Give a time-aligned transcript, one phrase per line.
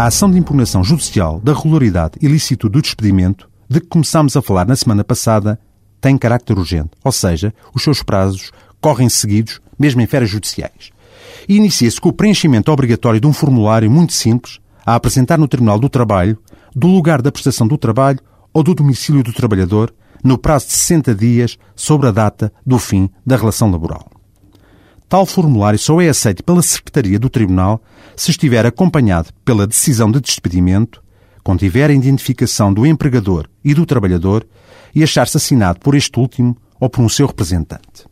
[0.00, 4.66] A ação de impugnação judicial da regularidade licitude do despedimento, de que começámos a falar
[4.66, 5.60] na semana passada,
[6.00, 10.90] tem carácter urgente, ou seja, os seus prazos correm seguidos, mesmo em férias judiciais.
[11.46, 15.78] E inicia-se com o preenchimento obrigatório de um formulário muito simples, a apresentar no Tribunal
[15.78, 16.38] do Trabalho,
[16.74, 18.20] do lugar da prestação do trabalho
[18.54, 19.92] ou do domicílio do trabalhador,
[20.24, 24.10] no prazo de 60 dias sobre a data do fim da relação laboral.
[25.10, 27.82] Tal formulário só é aceito pela Secretaria do Tribunal
[28.14, 31.02] se estiver acompanhado pela decisão de despedimento,
[31.42, 34.46] contiver a identificação do empregador e do trabalhador
[34.94, 38.06] e achar-se assinado por este último ou por um seu representante.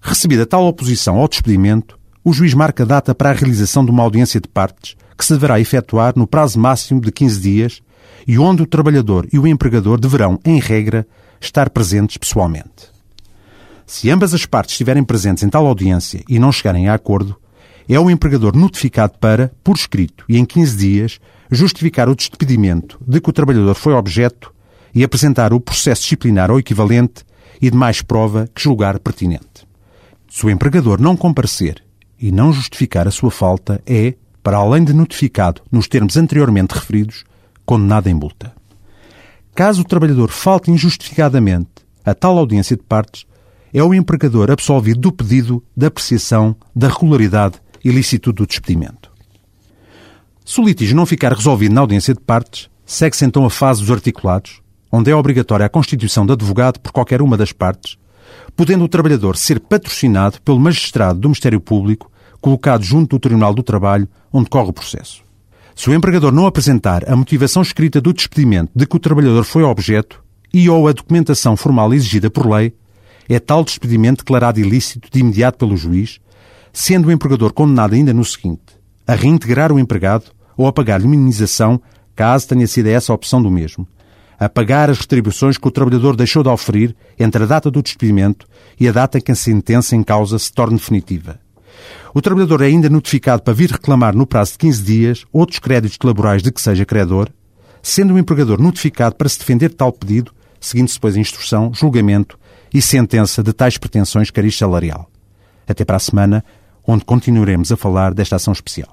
[0.00, 4.40] Recebida tal oposição ao despedimento, o juiz marca data para a realização de uma audiência
[4.40, 7.82] de partes que se deverá efetuar no prazo máximo de 15 dias
[8.26, 11.06] e onde o trabalhador e o empregador deverão, em regra,
[11.38, 12.91] estar presentes pessoalmente.
[13.92, 17.36] Se ambas as partes estiverem presentes em tal audiência e não chegarem a acordo,
[17.86, 23.20] é o empregador notificado para, por escrito e em 15 dias, justificar o despedimento de
[23.20, 24.50] que o trabalhador foi objeto
[24.94, 27.22] e apresentar o processo disciplinar ou equivalente
[27.60, 29.68] e demais prova que julgar pertinente.
[30.26, 31.84] Se o empregador não comparecer
[32.18, 37.24] e não justificar a sua falta, é, para além de notificado nos termos anteriormente referidos,
[37.66, 38.54] condenado em multa.
[39.54, 41.68] Caso o trabalhador falte injustificadamente
[42.02, 43.26] a tal audiência de partes,
[43.72, 49.10] é o empregador absolvido do pedido de apreciação da regularidade e licitude do despedimento.
[50.44, 53.90] Se o litígio não ficar resolvido na audiência de partes, segue-se então a fase dos
[53.90, 57.96] articulados, onde é obrigatória a constituição de advogado por qualquer uma das partes,
[58.56, 63.62] podendo o trabalhador ser patrocinado pelo magistrado do Ministério Público colocado junto do Tribunal do
[63.62, 65.22] Trabalho onde corre o processo.
[65.74, 69.62] Se o empregador não apresentar a motivação escrita do despedimento de que o trabalhador foi
[69.62, 72.74] objeto e ou a documentação formal exigida por lei,
[73.34, 76.20] é tal despedimento declarado ilícito de imediato pelo juiz,
[76.72, 78.62] sendo o empregador condenado ainda no seguinte,
[79.06, 80.26] a reintegrar o empregado
[80.56, 81.80] ou a pagar-lhe uma indenização,
[82.14, 83.86] caso tenha sido essa a opção do mesmo,
[84.38, 88.46] a pagar as retribuições que o trabalhador deixou de oferir entre a data do despedimento
[88.78, 91.38] e a data em que a sentença em causa se torne definitiva.
[92.14, 95.98] O trabalhador é ainda notificado para vir reclamar no prazo de 15 dias outros créditos
[96.02, 97.28] laborais de que seja credor,
[97.82, 102.38] sendo o empregador notificado para se defender de tal pedido, seguindo-se depois a instrução, julgamento
[102.72, 105.10] e sentença de tais pretensões cariz salarial.
[105.68, 106.44] Até para a semana,
[106.86, 108.92] onde continuaremos a falar desta ação especial.